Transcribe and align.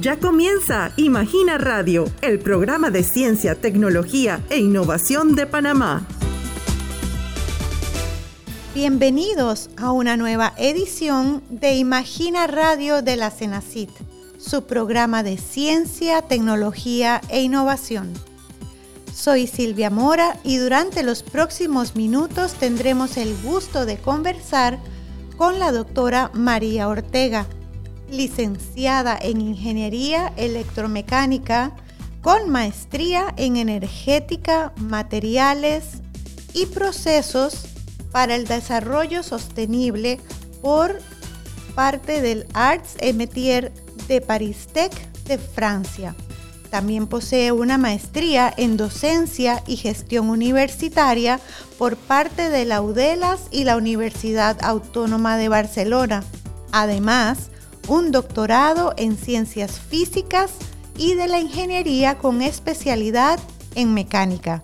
Ya 0.00 0.16
comienza 0.20 0.92
Imagina 0.94 1.58
Radio, 1.58 2.04
el 2.22 2.38
programa 2.38 2.90
de 2.90 3.02
ciencia, 3.02 3.56
tecnología 3.56 4.40
e 4.48 4.58
innovación 4.58 5.34
de 5.34 5.44
Panamá. 5.44 6.06
Bienvenidos 8.76 9.70
a 9.76 9.90
una 9.90 10.16
nueva 10.16 10.52
edición 10.56 11.42
de 11.50 11.74
Imagina 11.74 12.46
Radio 12.46 13.02
de 13.02 13.16
la 13.16 13.32
Cenacit, 13.32 13.90
su 14.38 14.66
programa 14.66 15.24
de 15.24 15.36
ciencia, 15.36 16.22
tecnología 16.22 17.20
e 17.28 17.42
innovación. 17.42 18.12
Soy 19.12 19.48
Silvia 19.48 19.90
Mora 19.90 20.38
y 20.44 20.58
durante 20.58 21.02
los 21.02 21.24
próximos 21.24 21.96
minutos 21.96 22.52
tendremos 22.52 23.16
el 23.16 23.36
gusto 23.42 23.84
de 23.84 23.96
conversar 23.96 24.78
con 25.36 25.58
la 25.58 25.72
doctora 25.72 26.30
María 26.34 26.86
Ortega, 26.86 27.48
licenciada 28.10 29.18
en 29.20 29.40
Ingeniería 29.40 30.32
Electromecánica 30.36 31.74
con 32.22 32.50
maestría 32.50 33.32
en 33.36 33.56
Energética, 33.56 34.72
Materiales 34.76 35.84
y 36.54 36.66
Procesos 36.66 37.66
para 38.10 38.34
el 38.34 38.46
Desarrollo 38.46 39.22
Sostenible 39.22 40.20
por 40.62 40.98
parte 41.74 42.20
del 42.20 42.46
Arts 42.54 42.96
et 43.00 43.14
Métiers 43.14 43.70
de 44.08 44.20
Paris 44.20 44.66
Tech 44.72 44.92
de 45.24 45.38
Francia. 45.38 46.14
También 46.70 47.06
posee 47.06 47.52
una 47.52 47.78
maestría 47.78 48.52
en 48.56 48.76
docencia 48.76 49.62
y 49.66 49.76
gestión 49.76 50.28
universitaria 50.28 51.40
por 51.78 51.96
parte 51.96 52.50
de 52.50 52.64
la 52.64 52.82
UDELAS 52.82 53.40
y 53.50 53.64
la 53.64 53.76
Universidad 53.76 54.58
Autónoma 54.62 55.36
de 55.38 55.48
Barcelona. 55.48 56.24
Además, 56.72 57.50
un 57.88 58.12
doctorado 58.12 58.92
en 58.98 59.16
ciencias 59.16 59.80
físicas 59.80 60.52
y 60.96 61.14
de 61.14 61.26
la 61.26 61.40
ingeniería 61.40 62.18
con 62.18 62.42
especialidad 62.42 63.40
en 63.74 63.94
mecánica. 63.94 64.62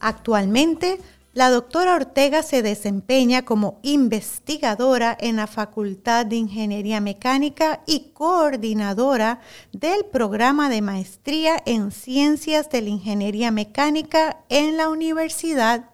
Actualmente, 0.00 0.98
la 1.34 1.50
doctora 1.50 1.94
Ortega 1.94 2.42
se 2.42 2.62
desempeña 2.62 3.42
como 3.44 3.78
investigadora 3.82 5.16
en 5.18 5.36
la 5.36 5.46
Facultad 5.46 6.26
de 6.26 6.36
Ingeniería 6.36 7.00
Mecánica 7.00 7.82
y 7.86 8.10
coordinadora 8.12 9.40
del 9.72 10.04
programa 10.04 10.68
de 10.68 10.82
maestría 10.82 11.62
en 11.64 11.90
Ciencias 11.90 12.70
de 12.70 12.82
la 12.82 12.90
Ingeniería 12.90 13.50
Mecánica 13.50 14.44
en 14.48 14.76
la 14.76 14.88
Universidad 14.88 15.90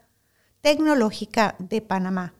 Tecnológica 0.60 1.54
de 1.58 1.82
Panamá. 1.82 2.34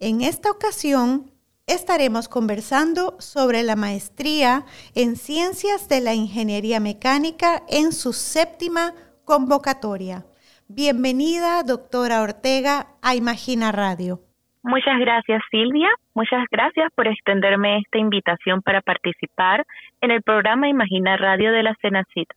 En 0.00 0.22
esta 0.22 0.50
ocasión 0.50 1.33
estaremos 1.66 2.28
conversando 2.28 3.16
sobre 3.20 3.62
la 3.62 3.76
maestría 3.76 4.64
en 4.94 5.16
Ciencias 5.16 5.88
de 5.88 6.00
la 6.00 6.12
Ingeniería 6.12 6.78
Mecánica 6.78 7.62
en 7.68 7.92
su 7.92 8.12
séptima 8.12 8.92
convocatoria. 9.24 10.24
Bienvenida, 10.68 11.62
doctora 11.62 12.22
Ortega, 12.22 12.86
a 13.02 13.14
Imagina 13.14 13.72
Radio. 13.72 14.20
Muchas 14.62 14.98
gracias, 14.98 15.42
Silvia. 15.50 15.88
Muchas 16.14 16.44
gracias 16.50 16.90
por 16.94 17.06
extenderme 17.06 17.78
esta 17.78 17.98
invitación 17.98 18.62
para 18.62 18.80
participar 18.80 19.64
en 20.00 20.10
el 20.10 20.22
programa 20.22 20.68
Imagina 20.68 21.16
Radio 21.16 21.52
de 21.52 21.62
la 21.62 21.74
Cenacit. 21.80 22.28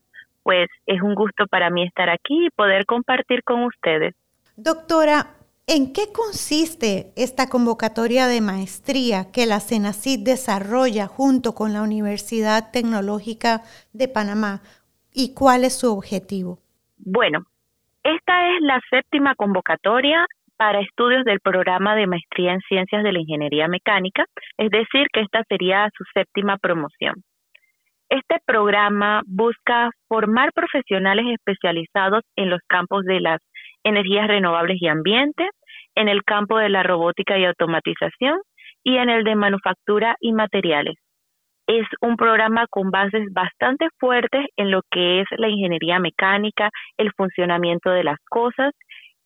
Pues 0.43 0.69
es 0.85 1.01
un 1.01 1.15
gusto 1.15 1.47
para 1.47 1.69
mí 1.69 1.83
estar 1.83 2.09
aquí 2.09 2.47
y 2.47 2.49
poder 2.49 2.85
compartir 2.85 3.43
con 3.43 3.63
ustedes. 3.63 4.13
Doctora, 4.55 5.36
¿En 5.69 5.91
qué 5.91 6.13
consiste 6.15 7.11
esta 7.17 7.49
convocatoria 7.49 8.27
de 8.27 8.39
maestría 8.39 9.33
que 9.33 9.45
la 9.45 9.59
CENACID 9.59 10.23
desarrolla 10.23 11.07
junto 11.07 11.55
con 11.55 11.73
la 11.73 11.81
Universidad 11.81 12.71
Tecnológica 12.71 13.63
de 13.91 14.07
Panamá 14.07 14.61
y 15.13 15.33
cuál 15.33 15.65
es 15.65 15.77
su 15.77 15.91
objetivo? 15.91 16.59
Bueno, 16.95 17.39
esta 18.01 18.55
es 18.55 18.61
la 18.61 18.79
séptima 18.89 19.35
convocatoria 19.35 20.25
para 20.55 20.79
estudios 20.79 21.25
del 21.25 21.41
programa 21.41 21.97
de 21.97 22.07
maestría 22.07 22.53
en 22.53 22.61
ciencias 22.61 23.03
de 23.03 23.11
la 23.11 23.19
ingeniería 23.19 23.67
mecánica, 23.67 24.23
es 24.57 24.69
decir, 24.71 25.07
que 25.11 25.19
esta 25.19 25.43
sería 25.49 25.89
su 25.97 26.05
séptima 26.13 26.57
promoción. 26.59 27.15
Este 28.07 28.37
programa 28.45 29.21
busca 29.25 29.89
formar 30.07 30.53
profesionales 30.53 31.25
especializados 31.27 32.23
en 32.37 32.49
los 32.49 32.61
campos 32.67 33.03
de 33.03 33.19
las 33.19 33.41
energías 33.87 34.27
renovables 34.27 34.81
y 34.81 34.87
ambiente, 34.87 35.49
en 35.95 36.09
el 36.09 36.23
campo 36.23 36.57
de 36.57 36.69
la 36.69 36.83
robótica 36.83 37.37
y 37.37 37.45
automatización 37.45 38.39
y 38.83 38.97
en 38.97 39.09
el 39.09 39.23
de 39.23 39.35
manufactura 39.35 40.15
y 40.19 40.33
materiales. 40.33 40.95
Es 41.67 41.85
un 42.01 42.15
programa 42.15 42.65
con 42.69 42.91
bases 42.91 43.27
bastante 43.33 43.87
fuertes 43.99 44.45
en 44.55 44.71
lo 44.71 44.81
que 44.91 45.21
es 45.21 45.27
la 45.37 45.49
ingeniería 45.49 45.99
mecánica, 45.99 46.69
el 46.97 47.11
funcionamiento 47.17 47.89
de 47.89 48.03
las 48.03 48.17
cosas 48.29 48.73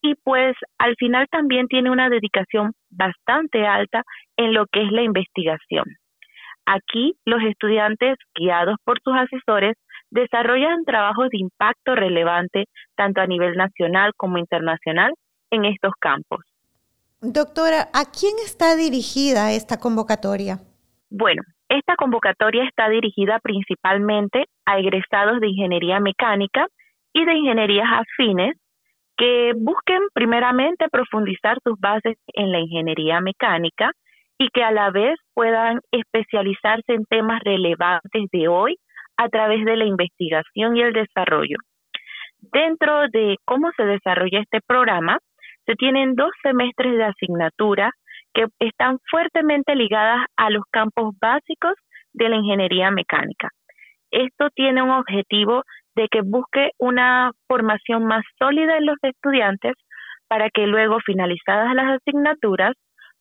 y 0.01 0.15
pues 0.23 0.55
al 0.79 0.95
final 0.95 1.27
también 1.29 1.67
tiene 1.67 1.91
una 1.91 2.09
dedicación 2.09 2.71
bastante 2.89 3.67
alta 3.67 4.03
en 4.37 4.53
lo 4.53 4.65
que 4.71 4.81
es 4.81 4.91
la 4.91 5.03
investigación. 5.03 5.85
Aquí 6.65 7.13
los 7.25 7.43
estudiantes, 7.43 8.17
guiados 8.33 8.77
por 8.83 8.99
sus 9.03 9.13
asesores, 9.15 9.75
desarrollan 10.11 10.83
trabajos 10.85 11.29
de 11.29 11.39
impacto 11.39 11.95
relevante 11.95 12.65
tanto 12.95 13.21
a 13.21 13.27
nivel 13.27 13.55
nacional 13.55 14.11
como 14.15 14.37
internacional 14.37 15.13
en 15.49 15.65
estos 15.65 15.93
campos. 15.99 16.41
Doctora, 17.21 17.87
¿a 17.93 18.05
quién 18.11 18.33
está 18.43 18.75
dirigida 18.75 19.51
esta 19.51 19.77
convocatoria? 19.77 20.59
Bueno, 21.09 21.43
esta 21.69 21.95
convocatoria 21.95 22.65
está 22.65 22.89
dirigida 22.89 23.39
principalmente 23.39 24.45
a 24.65 24.79
egresados 24.79 25.39
de 25.39 25.47
ingeniería 25.47 25.99
mecánica 25.99 26.67
y 27.13 27.25
de 27.25 27.33
ingenierías 27.33 27.87
afines 27.91 28.57
que 29.17 29.53
busquen 29.55 30.01
primeramente 30.13 30.87
profundizar 30.89 31.57
sus 31.63 31.79
bases 31.79 32.17
en 32.33 32.51
la 32.51 32.59
ingeniería 32.59 33.21
mecánica 33.21 33.91
y 34.37 34.49
que 34.49 34.63
a 34.63 34.71
la 34.71 34.89
vez 34.89 35.19
puedan 35.35 35.79
especializarse 35.91 36.93
en 36.93 37.05
temas 37.05 37.41
relevantes 37.43 38.29
de 38.31 38.47
hoy 38.47 38.77
a 39.21 39.29
través 39.29 39.63
de 39.65 39.77
la 39.77 39.85
investigación 39.85 40.75
y 40.75 40.81
el 40.81 40.93
desarrollo. 40.93 41.57
Dentro 42.39 43.07
de 43.09 43.35
cómo 43.45 43.69
se 43.77 43.83
desarrolla 43.83 44.39
este 44.39 44.61
programa, 44.65 45.19
se 45.67 45.75
tienen 45.75 46.15
dos 46.15 46.31
semestres 46.41 46.97
de 46.97 47.03
asignatura 47.03 47.91
que 48.33 48.47
están 48.59 48.97
fuertemente 49.11 49.75
ligadas 49.75 50.25
a 50.37 50.49
los 50.49 50.63
campos 50.71 51.13
básicos 51.21 51.73
de 52.13 52.29
la 52.29 52.37
ingeniería 52.37 52.89
mecánica. 52.89 53.49
Esto 54.09 54.49
tiene 54.55 54.81
un 54.81 54.89
objetivo 54.89 55.63
de 55.95 56.07
que 56.09 56.21
busque 56.21 56.71
una 56.79 57.31
formación 57.47 58.05
más 58.05 58.23
sólida 58.39 58.77
en 58.77 58.87
los 58.87 58.97
estudiantes 59.03 59.73
para 60.27 60.49
que 60.49 60.65
luego, 60.65 60.97
finalizadas 61.05 61.75
las 61.75 61.99
asignaturas, 61.99 62.73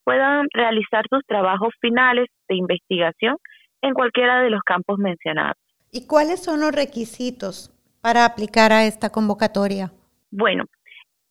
puedan 0.04 0.46
realizar 0.54 1.04
sus 1.10 1.22
trabajos 1.26 1.74
finales 1.80 2.28
de 2.48 2.56
investigación 2.56 3.36
en 3.82 3.92
cualquiera 3.92 4.40
de 4.40 4.50
los 4.50 4.62
campos 4.62 4.98
mencionados. 4.98 5.58
¿Y 5.92 6.06
cuáles 6.06 6.42
son 6.44 6.60
los 6.60 6.72
requisitos 6.72 7.70
para 8.00 8.24
aplicar 8.24 8.72
a 8.72 8.84
esta 8.84 9.10
convocatoria? 9.10 9.90
Bueno, 10.30 10.64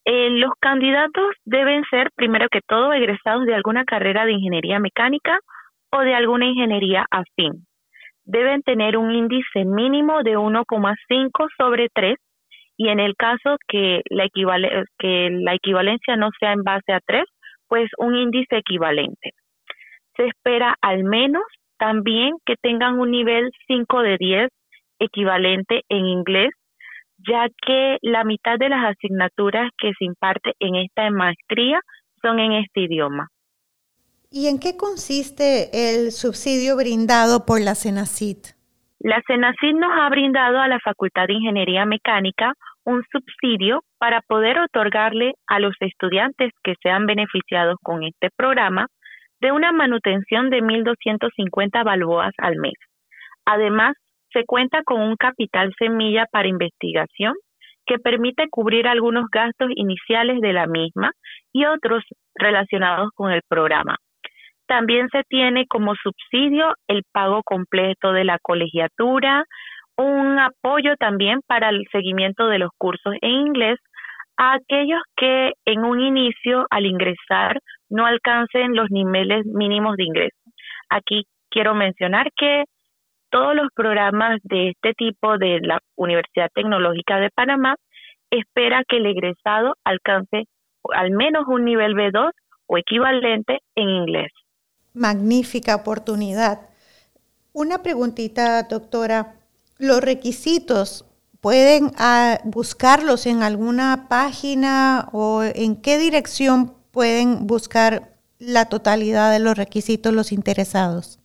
eh, 0.03 0.29
los 0.31 0.51
candidatos 0.59 1.35
deben 1.45 1.83
ser, 1.89 2.09
primero 2.15 2.47
que 2.51 2.59
todo, 2.67 2.91
egresados 2.91 3.45
de 3.45 3.55
alguna 3.55 3.85
carrera 3.85 4.25
de 4.25 4.33
ingeniería 4.33 4.79
mecánica 4.79 5.39
o 5.91 5.99
de 6.01 6.13
alguna 6.13 6.45
ingeniería 6.45 7.05
afín. 7.09 7.65
Deben 8.25 8.61
tener 8.61 8.97
un 8.97 9.11
índice 9.11 9.63
mínimo 9.65 10.23
de 10.23 10.37
1,5 10.37 11.47
sobre 11.57 11.87
3 11.93 12.17
y 12.75 12.89
en 12.89 12.99
el 12.99 13.15
caso 13.15 13.55
que 13.67 14.01
la, 14.09 14.27
que 14.97 15.29
la 15.31 15.53
equivalencia 15.53 16.15
no 16.17 16.29
sea 16.37 16.51
en 16.51 16.63
base 16.63 16.91
a 16.91 16.99
3, 17.05 17.23
pues 17.67 17.89
un 17.97 18.15
índice 18.15 18.57
equivalente. 18.57 19.31
Se 20.17 20.25
espera 20.27 20.75
al 20.81 21.03
menos 21.05 21.43
también 21.79 22.35
que 22.45 22.55
tengan 22.61 22.99
un 22.99 23.09
nivel 23.09 23.49
5 23.67 24.01
de 24.01 24.17
10 24.17 24.49
equivalente 24.99 25.81
en 25.89 26.05
inglés, 26.05 26.51
ya 27.17 27.47
que 27.65 27.97
la 28.01 28.23
mitad 28.23 28.57
de 28.59 28.69
las 28.69 28.95
asignaturas 28.95 29.71
que 29.77 29.91
se 29.97 30.05
imparte 30.05 30.53
en 30.59 30.75
esta 30.75 31.09
maestría 31.09 31.79
son 32.21 32.39
en 32.39 32.51
este 32.53 32.81
idioma. 32.81 33.29
¿Y 34.29 34.47
en 34.47 34.59
qué 34.59 34.77
consiste 34.77 35.69
el 35.73 36.11
subsidio 36.11 36.77
brindado 36.77 37.45
por 37.45 37.61
la 37.61 37.73
CENACIT? 37.73 38.59
La 38.99 39.21
CENACIT 39.25 39.75
nos 39.75 39.91
ha 39.99 40.09
brindado 40.09 40.59
a 40.59 40.67
la 40.67 40.79
Facultad 40.79 41.27
de 41.27 41.33
Ingeniería 41.33 41.85
Mecánica 41.85 42.53
un 42.83 43.03
subsidio 43.11 43.83
para 43.97 44.21
poder 44.21 44.59
otorgarle 44.59 45.33
a 45.47 45.59
los 45.59 45.73
estudiantes 45.79 46.51
que 46.63 46.75
sean 46.83 47.05
beneficiados 47.05 47.77
con 47.81 48.03
este 48.03 48.29
programa 48.35 48.87
de 49.41 49.51
una 49.51 49.71
manutención 49.71 50.49
de 50.49 50.61
1.250 50.61 51.83
balboas 51.83 52.33
al 52.37 52.57
mes. 52.57 52.73
Además, 53.45 53.95
se 54.31 54.45
cuenta 54.45 54.83
con 54.83 55.01
un 55.01 55.15
capital 55.15 55.73
semilla 55.77 56.25
para 56.31 56.47
investigación 56.47 57.33
que 57.85 57.97
permite 57.97 58.47
cubrir 58.49 58.87
algunos 58.87 59.25
gastos 59.31 59.69
iniciales 59.75 60.41
de 60.41 60.53
la 60.53 60.67
misma 60.67 61.11
y 61.51 61.65
otros 61.65 62.03
relacionados 62.35 63.09
con 63.15 63.31
el 63.31 63.41
programa. 63.47 63.95
También 64.67 65.09
se 65.09 65.23
tiene 65.27 65.65
como 65.67 65.95
subsidio 65.95 66.75
el 66.87 67.01
pago 67.11 67.41
completo 67.43 68.11
de 68.11 68.23
la 68.23 68.37
colegiatura, 68.39 69.43
un 69.97 70.37
apoyo 70.37 70.95
también 70.97 71.39
para 71.47 71.69
el 71.69 71.85
seguimiento 71.91 72.47
de 72.47 72.59
los 72.59 72.69
cursos 72.77 73.15
en 73.21 73.31
inglés 73.31 73.79
a 74.37 74.53
aquellos 74.53 75.01
que 75.17 75.53
en 75.65 75.83
un 75.83 75.99
inicio 75.99 76.67
al 76.69 76.85
ingresar 76.85 77.59
no 77.89 78.05
alcancen 78.05 78.75
los 78.75 78.89
niveles 78.89 79.45
mínimos 79.45 79.95
de 79.97 80.03
ingreso. 80.03 80.37
Aquí 80.89 81.25
quiero 81.49 81.75
mencionar 81.75 82.31
que 82.35 82.65
todos 83.29 83.55
los 83.55 83.67
programas 83.75 84.39
de 84.43 84.69
este 84.69 84.93
tipo 84.93 85.37
de 85.37 85.59
la 85.61 85.79
Universidad 85.95 86.49
Tecnológica 86.53 87.19
de 87.19 87.29
Panamá 87.29 87.75
espera 88.31 88.83
que 88.87 88.97
el 88.97 89.05
egresado 89.05 89.75
alcance 89.83 90.45
al 90.93 91.11
menos 91.11 91.43
un 91.47 91.65
nivel 91.65 91.93
B2 91.93 92.31
o 92.67 92.77
equivalente 92.77 93.59
en 93.75 93.89
inglés. 93.89 94.31
Magnífica 94.93 95.75
oportunidad. 95.75 96.69
Una 97.53 97.81
preguntita, 97.81 98.63
doctora. 98.63 99.35
¿Los 99.77 100.01
requisitos 100.01 101.05
pueden 101.41 101.91
ah, 101.97 102.39
buscarlos 102.43 103.25
en 103.25 103.43
alguna 103.43 104.07
página 104.09 105.09
o 105.11 105.43
en 105.43 105.81
qué 105.81 105.97
dirección 105.97 106.73
pueden 106.99 107.47
buscar 107.47 108.01
la 108.39 108.65
totalidad 108.67 109.31
de 109.31 109.39
los 109.39 109.57
requisitos 109.57 110.13
los 110.13 110.33
interesados? 110.33 111.17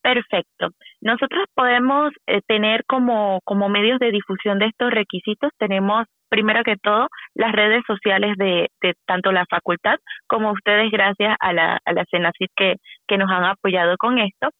Perfecto. 0.00 0.68
Nosotros 1.00 1.44
podemos 1.54 2.12
eh, 2.28 2.40
tener 2.46 2.84
como, 2.86 3.40
como 3.42 3.68
medios 3.68 3.98
de 3.98 4.12
difusión 4.12 4.60
de 4.60 4.66
estos 4.66 4.92
requisitos, 4.92 5.50
tenemos 5.58 6.06
primero 6.28 6.62
que 6.62 6.76
todo 6.76 7.08
las 7.34 7.50
redes 7.50 7.82
sociales 7.84 8.36
de, 8.36 8.68
de 8.80 8.94
tanto 9.06 9.32
la 9.32 9.44
facultad 9.50 9.96
como 10.28 10.52
ustedes 10.52 10.88
gracias 10.92 11.34
a 11.40 11.52
la, 11.52 11.80
a 11.84 11.92
la 11.92 12.04
CENACID 12.08 12.46
que, 12.54 12.76
que 13.08 13.18
nos 13.18 13.28
han 13.28 13.42
apoyado 13.42 13.96
con 13.98 14.20
esto, 14.20 14.50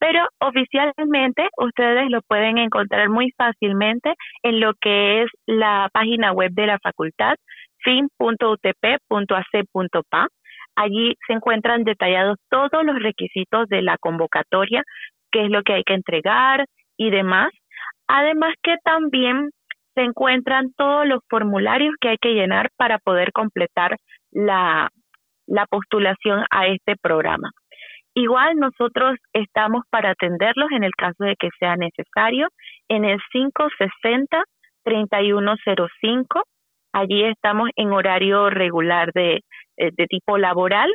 pero 0.00 0.26
oficialmente 0.40 1.48
ustedes 1.58 2.10
lo 2.10 2.22
pueden 2.22 2.58
encontrar 2.58 3.08
muy 3.08 3.30
fácilmente 3.36 4.14
en 4.42 4.58
lo 4.58 4.72
que 4.80 5.22
es 5.22 5.30
la 5.46 5.88
página 5.92 6.32
web 6.32 6.50
de 6.52 6.66
la 6.66 6.78
facultad, 6.78 7.34
fin.utp.ac.pa. 7.82 8.68
Allí 10.76 11.16
se 11.26 11.32
encuentran 11.32 11.84
detallados 11.84 12.38
todos 12.48 12.84
los 12.84 12.98
requisitos 13.00 13.68
de 13.68 13.82
la 13.82 13.98
convocatoria, 13.98 14.82
qué 15.32 15.44
es 15.44 15.50
lo 15.50 15.62
que 15.62 15.72
hay 15.74 15.82
que 15.84 15.94
entregar 15.94 16.66
y 16.96 17.10
demás. 17.10 17.50
Además 18.06 18.54
que 18.62 18.76
también 18.84 19.50
se 19.94 20.02
encuentran 20.02 20.72
todos 20.76 21.06
los 21.06 21.20
formularios 21.28 21.94
que 22.00 22.10
hay 22.10 22.18
que 22.18 22.34
llenar 22.34 22.70
para 22.76 22.98
poder 22.98 23.32
completar 23.32 23.96
la, 24.30 24.88
la 25.46 25.66
postulación 25.66 26.44
a 26.50 26.68
este 26.68 26.94
programa. 26.96 27.50
Igual 28.14 28.56
nosotros 28.56 29.16
estamos 29.32 29.84
para 29.90 30.10
atenderlos 30.10 30.70
en 30.72 30.84
el 30.84 30.92
caso 30.96 31.24
de 31.24 31.36
que 31.36 31.50
sea 31.58 31.76
necesario 31.76 32.48
en 32.88 33.04
el 33.04 33.20
560-3105. 34.84 36.42
Allí 36.92 37.24
estamos 37.24 37.70
en 37.76 37.92
horario 37.92 38.50
regular 38.50 39.12
de, 39.12 39.42
eh, 39.76 39.90
de 39.96 40.06
tipo 40.06 40.38
laboral 40.38 40.90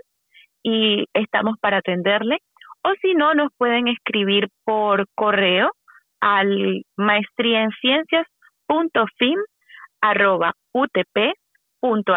y 0.63 1.05
estamos 1.13 1.57
para 1.59 1.77
atenderle. 1.77 2.39
O 2.83 2.91
si 3.01 3.13
no, 3.13 3.33
nos 3.33 3.51
pueden 3.57 3.87
escribir 3.87 4.49
por 4.65 5.05
correo 5.15 5.71
al 6.19 6.83
maestría 6.97 7.63
en 7.63 7.71
ciencias 7.81 8.27
utp.ac.pa. 10.73 12.15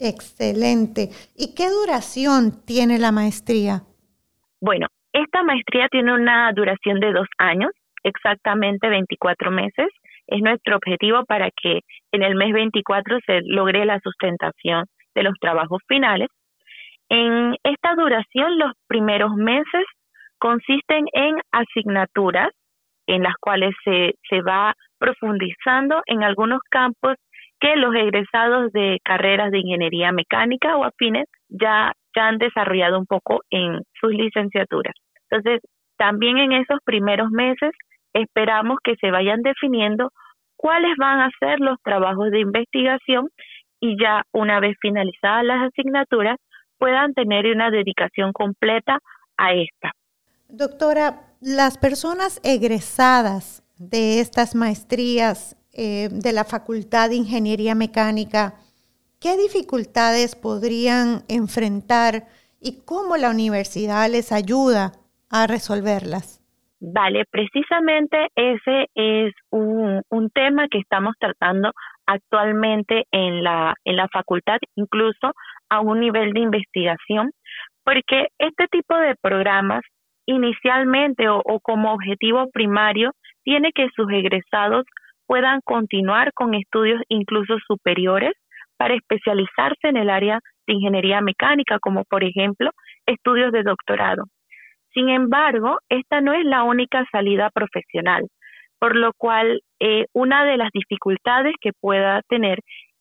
Excelente. 0.00 1.08
¿Y 1.36 1.54
qué 1.54 1.68
duración 1.70 2.64
tiene 2.64 2.98
la 2.98 3.10
maestría? 3.12 3.82
Bueno, 4.60 4.86
esta 5.12 5.42
maestría 5.42 5.88
tiene 5.88 6.14
una 6.14 6.52
duración 6.52 7.00
de 7.00 7.12
dos 7.12 7.26
años, 7.38 7.70
exactamente 8.04 8.88
24 8.88 9.50
meses. 9.50 9.88
Es 10.28 10.40
nuestro 10.42 10.76
objetivo 10.76 11.24
para 11.24 11.50
que 11.50 11.80
en 12.12 12.22
el 12.22 12.34
mes 12.34 12.52
24 12.52 13.18
se 13.26 13.40
logre 13.44 13.84
la 13.84 13.98
sustentación 14.00 14.84
de 15.14 15.22
los 15.22 15.34
trabajos 15.40 15.80
finales. 15.88 16.28
En 17.08 17.56
esta 17.64 17.94
duración, 17.94 18.58
los 18.58 18.72
primeros 18.86 19.34
meses 19.34 19.84
consisten 20.38 21.06
en 21.12 21.36
asignaturas 21.50 22.50
en 23.06 23.22
las 23.22 23.34
cuales 23.40 23.74
se, 23.84 24.14
se 24.28 24.42
va 24.42 24.74
profundizando 24.98 26.02
en 26.06 26.22
algunos 26.22 26.60
campos 26.70 27.16
que 27.58 27.74
los 27.76 27.94
egresados 27.94 28.70
de 28.72 28.98
carreras 29.02 29.50
de 29.50 29.58
ingeniería 29.58 30.12
mecánica 30.12 30.76
o 30.76 30.84
afines 30.84 31.24
ya, 31.48 31.92
ya 32.14 32.28
han 32.28 32.38
desarrollado 32.38 32.98
un 32.98 33.06
poco 33.06 33.40
en 33.50 33.80
sus 33.98 34.12
licenciaturas. 34.12 34.94
Entonces, 35.30 35.62
también 35.96 36.38
en 36.38 36.52
esos 36.52 36.78
primeros 36.84 37.30
meses 37.30 37.70
esperamos 38.22 38.78
que 38.82 38.96
se 39.00 39.10
vayan 39.10 39.42
definiendo 39.42 40.10
cuáles 40.56 40.96
van 40.98 41.20
a 41.20 41.30
ser 41.38 41.60
los 41.60 41.78
trabajos 41.82 42.30
de 42.30 42.40
investigación 42.40 43.28
y 43.80 43.96
ya 44.00 44.22
una 44.32 44.60
vez 44.60 44.76
finalizadas 44.80 45.44
las 45.44 45.68
asignaturas 45.68 46.36
puedan 46.78 47.14
tener 47.14 47.46
una 47.46 47.70
dedicación 47.70 48.32
completa 48.32 48.98
a 49.36 49.52
esta. 49.54 49.92
Doctora, 50.48 51.20
las 51.40 51.78
personas 51.78 52.40
egresadas 52.42 53.62
de 53.78 54.20
estas 54.20 54.54
maestrías 54.54 55.56
eh, 55.72 56.08
de 56.10 56.32
la 56.32 56.44
Facultad 56.44 57.10
de 57.10 57.16
Ingeniería 57.16 57.74
Mecánica, 57.74 58.54
¿qué 59.20 59.36
dificultades 59.36 60.34
podrían 60.34 61.22
enfrentar 61.28 62.26
y 62.60 62.80
cómo 62.84 63.16
la 63.16 63.30
universidad 63.30 64.10
les 64.10 64.32
ayuda 64.32 64.92
a 65.30 65.46
resolverlas? 65.46 66.37
Vale, 66.80 67.24
precisamente 67.30 68.28
ese 68.36 68.86
es 68.94 69.34
un, 69.50 70.00
un 70.10 70.30
tema 70.30 70.68
que 70.68 70.78
estamos 70.78 71.14
tratando 71.18 71.72
actualmente 72.06 73.04
en 73.10 73.42
la, 73.42 73.74
en 73.84 73.96
la 73.96 74.06
facultad, 74.08 74.58
incluso 74.76 75.32
a 75.68 75.80
un 75.80 76.00
nivel 76.00 76.32
de 76.32 76.40
investigación, 76.40 77.30
porque 77.84 78.28
este 78.38 78.68
tipo 78.68 78.96
de 78.96 79.16
programas 79.20 79.82
inicialmente 80.26 81.28
o 81.28 81.42
como 81.62 81.92
objetivo 81.92 82.48
primario 82.52 83.12
tiene 83.42 83.72
que 83.72 83.88
sus 83.96 84.10
egresados 84.12 84.84
puedan 85.26 85.60
continuar 85.64 86.32
con 86.32 86.54
estudios 86.54 87.00
incluso 87.08 87.56
superiores 87.66 88.32
para 88.76 88.94
especializarse 88.94 89.88
en 89.88 89.96
el 89.96 90.10
área 90.10 90.38
de 90.66 90.74
ingeniería 90.74 91.20
mecánica, 91.20 91.78
como 91.80 92.04
por 92.04 92.24
ejemplo 92.24 92.70
estudios 93.06 93.52
de 93.52 93.62
doctorado. 93.62 94.24
Sin 94.98 95.10
embargo, 95.10 95.78
esta 95.88 96.20
no 96.20 96.32
es 96.32 96.44
la 96.44 96.64
única 96.64 97.04
salida 97.12 97.50
profesional, 97.50 98.26
por 98.80 98.96
lo 98.96 99.12
cual 99.16 99.60
eh, 99.78 100.06
una 100.12 100.44
de 100.44 100.56
las 100.56 100.70
dificultades 100.72 101.54
que 101.60 101.70
pueda 101.80 102.20
tener 102.28 102.58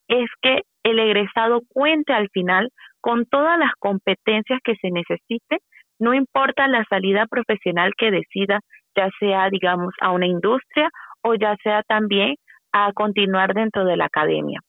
es 0.08 0.30
que 0.44 0.62
el 0.84 1.00
egresado 1.00 1.62
cuente 1.74 2.14
al 2.14 2.30
final 2.30 2.70
con 3.02 3.26
todas 3.26 3.58
las 3.58 3.72
competencias 3.80 4.60
que 4.64 4.76
se 4.76 4.92
necesite, 4.92 5.58
no 5.98 6.14
importa 6.14 6.68
la 6.68 6.86
salida 6.88 7.26
profesional 7.26 7.94
que 7.98 8.12
decida, 8.12 8.60
ya 8.96 9.10
sea, 9.20 9.50
digamos, 9.50 9.92
a 10.00 10.12
una 10.12 10.28
industria 10.28 10.92
o 11.24 11.34
ya 11.34 11.56
sea 11.64 11.82
también 11.82 12.36
a 12.74 12.94
continuar 12.94 13.56
dentro 13.56 13.86
de 13.86 13.98
la 13.98 14.06
academia. 14.06 14.60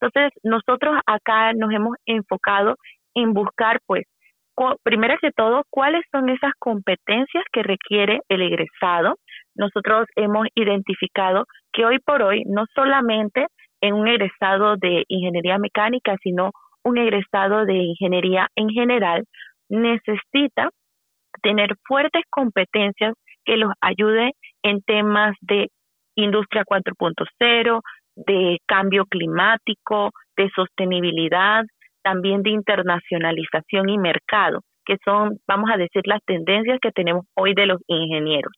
Entonces, 0.00 0.30
nosotros 0.44 1.00
acá 1.04 1.52
nos 1.52 1.72
hemos 1.72 1.96
enfocado 2.06 2.76
en 3.16 3.32
buscar, 3.32 3.80
pues, 3.86 4.04
primero 4.82 5.16
que 5.20 5.32
todo, 5.32 5.62
cuáles 5.70 6.02
son 6.10 6.28
esas 6.28 6.52
competencias 6.58 7.44
que 7.52 7.62
requiere 7.62 8.20
el 8.28 8.42
egresado. 8.42 9.16
Nosotros 9.54 10.06
hemos 10.16 10.46
identificado 10.54 11.44
que 11.72 11.84
hoy 11.84 11.98
por 11.98 12.22
hoy, 12.22 12.44
no 12.46 12.64
solamente 12.74 13.46
en 13.80 13.94
un 13.94 14.08
egresado 14.08 14.76
de 14.76 15.04
ingeniería 15.08 15.58
mecánica, 15.58 16.16
sino 16.22 16.52
un 16.82 16.98
egresado 16.98 17.64
de 17.66 17.74
ingeniería 17.74 18.48
en 18.54 18.70
general, 18.70 19.24
necesita 19.68 20.70
tener 21.42 21.74
fuertes 21.86 22.22
competencias 22.30 23.14
que 23.44 23.56
los 23.56 23.72
ayude 23.80 24.32
en 24.62 24.80
temas 24.82 25.36
de 25.40 25.68
industria 26.14 26.64
4.0, 26.64 27.80
de 28.16 28.58
cambio 28.66 29.04
climático, 29.04 30.10
de 30.36 30.48
sostenibilidad, 30.54 31.64
también 32.06 32.42
de 32.42 32.50
internacionalización 32.50 33.88
y 33.88 33.98
mercado, 33.98 34.60
que 34.84 34.96
son, 35.04 35.38
vamos 35.48 35.68
a 35.72 35.76
decir, 35.76 36.02
las 36.04 36.20
tendencias 36.24 36.78
que 36.80 36.92
tenemos 36.92 37.24
hoy 37.34 37.52
de 37.54 37.66
los 37.66 37.80
ingenieros. 37.88 38.52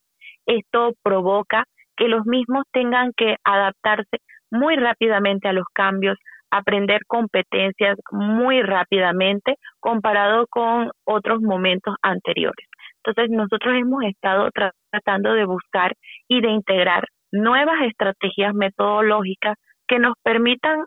Esto 0.45 0.93
provoca 1.03 1.65
que 1.97 2.09
los 2.09 2.27
mismos 2.27 2.65
tengan 2.73 3.13
que 3.17 3.37
adaptarse 3.45 4.19
muy 4.51 4.77
rápidamente 4.77 5.49
a 5.49 5.55
los 5.55 5.65
cambios, 5.73 6.19
aprender 6.51 7.01
competencias 7.07 7.97
muy 8.13 8.61
rápidamente 8.61 9.55
comparado 9.81 10.45
con 10.51 10.91
otros 11.05 11.41
momentos 11.41 11.95
anteriores. 12.03 12.67
Entonces, 13.03 13.35
nosotros 13.35 13.75
hemos 13.75 14.05
estado 14.05 14.51
tratando 14.91 15.33
de 15.33 15.47
buscar 15.47 15.95
y 16.29 16.43
de 16.43 16.51
integrar 16.51 17.05
nuevas 17.33 17.81
estrategias 17.87 18.53
metodológicas 18.53 19.57
que 19.87 19.99
nos 19.99 20.13
permitan 20.23 20.85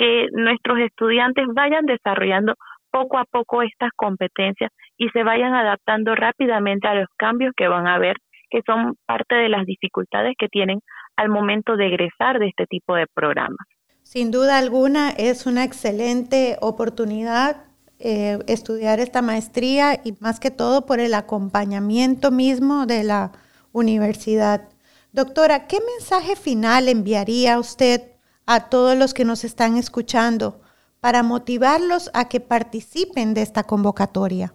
que 0.00 0.28
nuestros 0.32 0.78
estudiantes 0.78 1.44
vayan 1.52 1.84
desarrollando 1.84 2.54
poco 2.90 3.18
a 3.18 3.26
poco 3.26 3.60
estas 3.60 3.90
competencias 3.94 4.70
y 4.96 5.10
se 5.10 5.22
vayan 5.22 5.52
adaptando 5.52 6.14
rápidamente 6.14 6.88
a 6.88 6.94
los 6.94 7.06
cambios 7.18 7.52
que 7.54 7.68
van 7.68 7.86
a 7.86 7.96
haber, 7.96 8.16
que 8.48 8.62
son 8.64 8.94
parte 9.04 9.34
de 9.34 9.50
las 9.50 9.66
dificultades 9.66 10.36
que 10.38 10.48
tienen 10.48 10.80
al 11.16 11.28
momento 11.28 11.76
de 11.76 11.88
egresar 11.88 12.38
de 12.38 12.48
este 12.48 12.64
tipo 12.64 12.94
de 12.94 13.04
programas. 13.12 13.58
Sin 14.02 14.30
duda 14.30 14.56
alguna 14.56 15.10
es 15.10 15.44
una 15.44 15.64
excelente 15.64 16.56
oportunidad 16.62 17.64
eh, 17.98 18.38
estudiar 18.48 19.00
esta 19.00 19.20
maestría 19.20 20.00
y 20.02 20.14
más 20.20 20.40
que 20.40 20.50
todo 20.50 20.86
por 20.86 20.98
el 21.00 21.12
acompañamiento 21.12 22.30
mismo 22.30 22.86
de 22.86 23.04
la 23.04 23.32
universidad. 23.72 24.62
Doctora, 25.12 25.66
¿qué 25.66 25.76
mensaje 25.98 26.36
final 26.36 26.88
enviaría 26.88 27.58
usted 27.58 28.09
a 28.52 28.68
todos 28.68 28.98
los 28.98 29.14
que 29.14 29.24
nos 29.24 29.44
están 29.44 29.76
escuchando 29.76 30.60
para 31.00 31.22
motivarlos 31.22 32.10
a 32.14 32.28
que 32.28 32.40
participen 32.40 33.32
de 33.32 33.42
esta 33.42 33.62
convocatoria? 33.62 34.52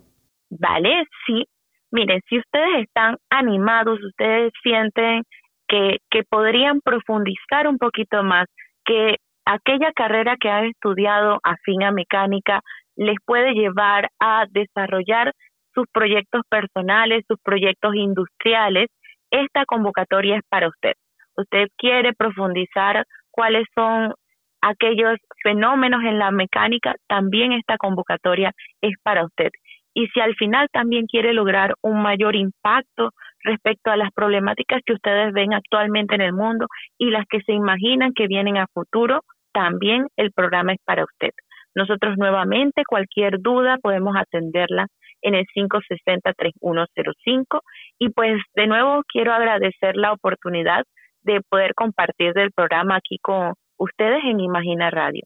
Vale, 0.50 1.06
sí. 1.26 1.46
Miren, 1.92 2.20
si 2.28 2.38
ustedes 2.38 2.84
están 2.88 3.16
animados, 3.30 3.98
ustedes 4.04 4.52
sienten 4.62 5.24
que, 5.70 6.00
que 6.12 6.24
podrían 6.30 6.82
profundizar 6.82 7.70
un 7.70 7.78
poquito 7.78 8.22
más, 8.22 8.48
que 8.84 9.16
aquella 9.46 9.94
carrera 9.94 10.36
que 10.42 10.50
han 10.50 10.66
estudiado 10.66 11.40
afín 11.42 11.84
a 11.84 11.92
mecánica 11.92 12.60
les 12.98 13.16
puede 13.26 13.54
llevar 13.54 14.10
a 14.20 14.46
desarrollar 14.52 15.32
sus 15.74 15.86
proyectos 15.94 16.42
personales, 16.50 17.24
sus 17.30 17.40
proyectos 17.42 17.96
industriales, 17.96 18.90
esta 19.32 19.64
convocatoria 19.66 20.36
es 20.36 20.44
para 20.50 20.68
usted. 20.68 20.94
Usted 21.38 21.68
quiere 21.78 22.14
profundizar 22.14 23.06
cuáles 23.36 23.68
son 23.76 24.14
aquellos 24.62 25.18
fenómenos 25.44 26.02
en 26.04 26.18
la 26.18 26.32
mecánica, 26.32 26.96
también 27.08 27.52
esta 27.52 27.78
convocatoria 27.78 28.54
es 28.82 28.94
para 29.04 29.26
usted. 29.26 29.50
Y 29.94 30.08
si 30.08 30.22
al 30.22 30.36
final 30.36 30.68
también 30.72 31.06
quiere 31.06 31.34
lograr 31.34 31.76
un 31.82 32.02
mayor 32.02 32.36
impacto 32.36 33.12
respecto 33.44 33.92
a 33.92 33.98
las 33.98 34.12
problemáticas 34.12 34.82
que 34.86 34.94
ustedes 34.94 35.34
ven 35.34 35.54
actualmente 35.54 36.16
en 36.16 36.22
el 36.22 36.34
mundo 36.34 36.68
y 36.98 37.12
las 37.12 37.26
que 37.30 37.42
se 37.42 37.52
imaginan 37.52 38.14
que 38.14 38.28
vienen 38.28 38.58
a 38.58 38.68
futuro, 38.74 39.22
también 39.54 40.08
el 40.16 40.32
programa 40.32 40.74
es 40.74 40.80
para 40.86 41.04
usted. 41.04 41.32
Nosotros 41.76 42.18
nuevamente, 42.18 42.84
cualquier 42.88 43.42
duda, 43.42 43.78
podemos 43.82 44.16
atenderla 44.18 44.88
en 45.22 45.36
el 45.36 45.46
560-3105. 45.56 47.60
Y 48.00 48.10
pues 48.10 48.42
de 48.56 48.68
nuevo 48.68 49.04
quiero 49.08 49.34
agradecer 49.34 49.98
la 49.98 50.14
oportunidad 50.14 50.86
de 51.26 51.42
poder 51.50 51.74
compartir 51.76 52.34
del 52.34 52.52
programa 52.52 52.98
aquí 52.98 53.18
con 53.22 53.54
ustedes 53.78 54.24
en 54.24 54.40
Imagina 54.40 54.90
Radio. 54.90 55.24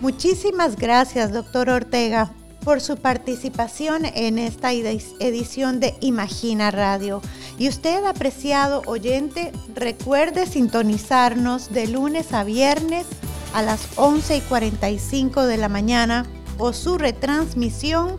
Muchísimas 0.00 0.76
gracias, 0.76 1.32
doctor 1.32 1.68
Ortega, 1.68 2.30
por 2.64 2.80
su 2.80 3.00
participación 3.00 4.04
en 4.04 4.38
esta 4.38 4.72
edición 4.72 5.80
de 5.80 5.94
Imagina 6.00 6.70
Radio. 6.70 7.20
Y 7.58 7.68
usted, 7.68 8.04
apreciado 8.04 8.82
oyente, 8.86 9.52
recuerde 9.74 10.46
sintonizarnos 10.46 11.72
de 11.72 11.88
lunes 11.88 12.32
a 12.32 12.44
viernes 12.44 13.06
a 13.54 13.62
las 13.62 13.98
11 13.98 14.38
y 14.38 14.40
45 14.40 15.46
de 15.46 15.56
la 15.56 15.68
mañana 15.68 16.24
o 16.58 16.72
su 16.72 16.98
retransmisión 16.98 18.18